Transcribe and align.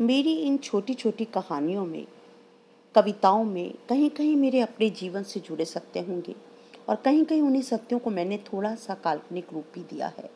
मेरी 0.00 0.32
इन 0.32 0.56
छोटी 0.56 0.94
छोटी 0.94 1.24
कहानियों 1.24 1.86
में, 1.86 2.06
कविताओं 2.94 3.44
में 3.44 3.74
कहीं 3.88 4.10
कहीं 4.10 4.36
मेरे 4.36 4.60
अपने 4.60 4.90
जीवन 4.90 5.22
से 5.22 5.40
जुड़े 5.40 5.64
सत्य 5.64 6.00
होंगे 6.00 6.34
और 6.88 6.96
कहीं 6.96 7.24
कहीं 7.24 7.42
उन्हीं 7.42 7.62
सत्यों 7.62 7.98
को 7.98 8.10
मैंने 8.10 8.38
थोड़ा 8.38 8.74
सा 8.74 8.94
काल्पनिक 8.94 9.52
रूप 9.52 9.64
भी 9.74 9.80
दिया 9.80 10.06
है। 10.06 10.30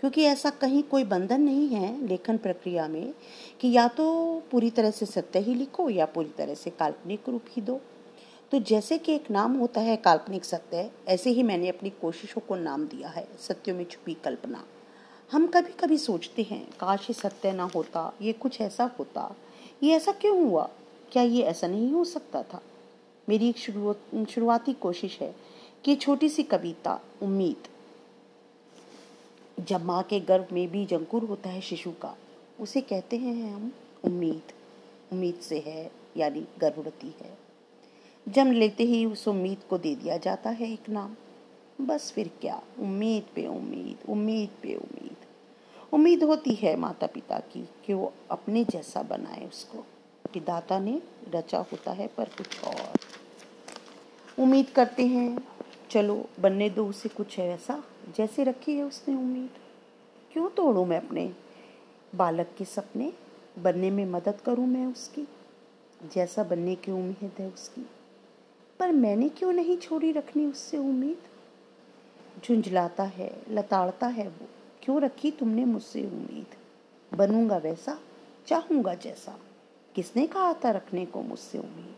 क्योंकि 0.00 0.22
ऐसा 0.22 0.50
कहीं 0.50 0.82
कोई 0.82 1.04
बंधन 1.04 1.40
नहीं 1.40 1.68
है 1.68 2.06
लेखन 2.06 2.36
प्रक्रिया 2.36 2.88
में 2.88 3.14
कि 3.60 3.72
या 3.72 3.88
तो 3.88 4.06
पूरी 4.50 4.70
तरह 4.70 4.90
से 4.90 5.06
सत्य 5.06 5.38
ही 5.38 5.54
लिखो 5.54 5.90
या 5.90 6.06
पूरी 6.06 6.28
तरह 6.28 6.54
से 6.54 6.70
काल्पनिक 6.70 7.28
रूप 7.28 7.44
ही 7.50 7.62
दो। 7.62 7.80
तो 8.50 8.58
जैसे 8.58 8.98
कि 8.98 9.14
एक 9.14 9.30
नाम 9.30 9.52
होता 9.52 9.80
है 9.80 9.96
काल्पनिक 9.96 10.44
सत्य, 10.44 10.90
ऐसे 11.08 11.30
ही 11.30 11.42
मैंने 11.42 11.68
अपनी 11.68 11.90
कोशिशों 11.90 12.40
को 12.40 12.56
नाम 12.56 12.86
दिया 12.86 13.08
है, 13.08 13.28
सत्यों 13.38 13.76
में 13.76 13.84
छुपी 13.84 14.14
कल्पना। 14.14 14.64
हम 15.32 15.46
कभी 15.46 15.72
कभी 15.72 15.98
सोचते 15.98 16.42
हैं, 16.42 16.68
काश 16.80 17.10
ये 17.10 17.14
सत्य 17.14 17.52
ना 17.52 17.64
होता, 17.64 18.12
ये 18.22 18.32
कुछ 18.32 18.60
ऐसा 18.60 18.90
होता। 18.98 19.36
ये 19.82 19.96
ऐसा 19.96 20.12
क्यों 20.12 20.44
हुआ? 20.44 20.70
क्या 21.12 21.22
ये 21.22 21.42
ऐसा 21.42 21.66
नहीं 21.66 21.92
हो 21.92 22.04
सकता 22.04 22.42
था? 22.42 22.62
मेरी 23.28 23.48
एक 23.48 23.58
शुरुआती 24.30 24.72
कोशिश 24.72 25.20
है 25.20 25.36
कि 25.84 25.96
छोटी 25.96 26.28
सी 26.28 26.42
कविता, 26.42 27.00
उम्मीद। 27.22 27.68
जब 29.60 29.84
माँ 29.84 30.02
के 30.02 30.20
गर्भ 30.20 30.48
में 30.52 30.70
भी 30.70 30.86
जंकुर 30.86 31.24
होता 31.24 31.50
है 31.50 31.60
शिशु 31.60 31.90
का, 31.90 32.16
उसे 32.60 32.80
कहते 32.80 33.16
हैं 33.16 33.54
हम 33.54 33.72
उम्मीद। 34.04 34.42
उम्मीद 35.12 35.34
से 35.34 35.58
है, 35.58 35.90
यानी 36.16 36.46
गर्भवती 36.58 37.14
है। 37.20 37.38
जन्म 38.28 38.52
लेते 38.52 38.84
ही 38.84 39.04
उस 39.04 39.28
उम्मीद 39.28 39.58
को 39.70 39.78
दे 39.78 39.94
दिया 39.94 40.16
जाता 40.16 40.50
है 40.50 40.72
एक 40.72 40.88
नाम। 40.88 41.16
बस 41.80 42.12
फिर 42.12 42.30
क्या? 42.40 42.62
उम्मीद 42.78 43.22
पे 43.34 43.46
उम्मीद 43.46 44.10
उम्मीद 44.10 44.50
पे 44.62 44.73
उम्मीद 45.94 46.22
होती 46.22 46.54
है 46.54 46.76
माता 46.76 47.06
पिता 47.06 47.38
की 47.38 47.68
कि 47.86 47.94
वो 47.94 48.12
अपने 48.30 48.64
जैसा 48.64 49.02
बनाए 49.02 49.46
उसको। 49.46 49.78
विदाता 50.34 50.78
ने 50.78 51.02
रचा 51.34 51.58
होता 51.58 51.92
है 51.92 52.06
पर 52.06 52.24
कुछ 52.24 52.64
और। 52.64 52.92
उम्मीद 54.42 54.70
करते 54.70 55.06
हैं, 55.06 55.48
चलो 55.90 56.28
बनने 56.40 56.70
दो 56.70 56.86
उसे 56.86 57.08
कुछ 57.08 57.38
है 57.38 57.48
ऐसा 57.48 57.84
जैसे 58.16 58.44
रखी 58.44 58.76
है 58.76 58.82
उसने 58.82 59.14
उम्मीद। 59.14 59.50
क्यों 60.32 60.50
तोड़ूं 60.50 60.86
मैं 60.86 61.06
अपने 61.06 61.34
बालक 62.14 62.50
के 62.58 62.64
सपने? 62.64 63.12
बनने 63.58 63.90
में 63.90 64.06
मदद 64.06 64.40
करूँ 64.40 64.66
मैं 64.66 64.86
उसकी? 64.86 65.28
जैसा 66.14 66.44
बनने 66.44 66.74
की 66.74 66.92
उम्मीद 66.92 67.30
है 67.38 67.48
उसकी। 67.48 67.86
पर 68.78 68.92
मैंने 68.92 69.28
क्यों 69.28 69.52
नहीं 69.52 69.76
छोड़ी 69.76 70.12
रखनी 70.12 70.46
उससे 70.46 70.78
उम्मीद? 70.78 71.18
झुंझलाता 72.44 73.02
है, 73.02 73.42
लताड़ता 73.50 74.06
है 74.06 74.28
वो। 74.28 74.48
क्यों 74.84 75.00
रखी 75.00 75.30
तुमने 75.30 75.64
मुझसे 75.64 76.06
उम्मीद? 76.06 76.46
बनूँगा 77.16 77.56
वैसा, 77.56 77.98
चाहूँगा 78.46 78.94
जैसा। 78.94 79.38
किसने 79.94 80.26
कहा 80.26 80.52
था 80.52 80.70
रखने 80.70 81.06
को 81.06 81.22
मुझसे 81.22 81.58
उम्मीद? 81.58 81.94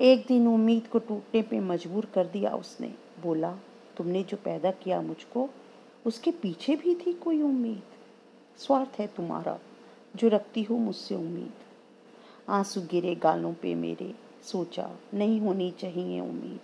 एक 0.00 0.26
दिन 0.26 0.48
उम्मीद 0.48 0.86
को 0.86 0.98
टूटने 0.98 1.42
पे 1.42 1.60
मजबूर 1.60 2.04
कर 2.04 2.26
दिया 2.26 2.50
उसने। 2.50 2.94
बोला, 3.22 3.58
तुमने 3.96 4.22
जो 4.22 4.36
पैदा 4.36 4.70
किया 4.70 5.00
मुझको, 5.00 5.48
उसके 6.06 6.30
पीछे 6.30 6.76
भी 6.76 6.94
थी 6.94 7.12
कोई 7.12 7.42
उम्मीद? 7.42 7.82
स्वार्थ 8.58 9.00
है 9.00 9.06
तुम्हारा, 9.06 9.60
जो 10.16 10.28
रखती 10.28 10.62
हो 10.62 10.76
मुझसे 10.76 11.14
उम्मीद। 11.14 11.52
आँसू 12.48 12.80
गिरे 12.80 13.14
गालों 13.14 13.54
पे 13.54 13.74
मेरे, 13.74 14.14
सोचा, 14.44 14.96
नहीं 15.14 15.40
होनी 15.40 15.70
चाहिए 15.70 16.20
उम्मीद। 16.20 16.60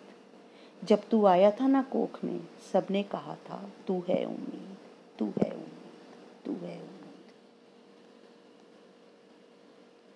जब 0.85 1.09
तू 1.11 1.27
आया 1.27 1.51
था 1.51 1.67
ना 1.67 1.83
कोख 1.83 2.25
में, 2.25 2.41
सबने 2.73 3.03
कहा 3.03 3.35
था, 3.35 3.69
तू 3.87 4.03
है 4.09 4.25
उम्मीद। 4.25 4.78
तू 5.19 5.27
है 5.39 5.51
उम्मीद 5.51 6.45
तू 6.45 6.53
है 6.53 6.77
उम्मीद 6.77 6.98